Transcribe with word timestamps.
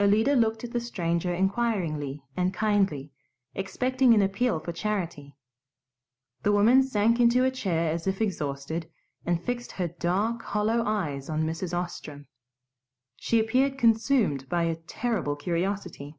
Alida 0.00 0.32
looked 0.34 0.64
at 0.64 0.72
the 0.72 0.80
stranger 0.80 1.34
inquiringly 1.34 2.24
and 2.34 2.54
kindly, 2.54 3.12
expecting 3.54 4.14
an 4.14 4.22
appeal 4.22 4.58
for 4.58 4.72
charity. 4.72 5.36
The 6.44 6.52
woman 6.52 6.82
sank 6.82 7.20
into 7.20 7.44
a 7.44 7.50
chair 7.50 7.92
as 7.92 8.06
if 8.06 8.22
exhausted, 8.22 8.90
and 9.26 9.44
fixed 9.44 9.72
her 9.72 9.88
dark 9.88 10.40
hollow 10.40 10.82
eyes 10.86 11.28
on 11.28 11.44
Mrs. 11.44 11.76
Ostrom. 11.78 12.26
She 13.16 13.38
appeared 13.38 13.76
consumed 13.76 14.48
by 14.48 14.62
a 14.62 14.76
terrible 14.76 15.36
curiosity. 15.36 16.16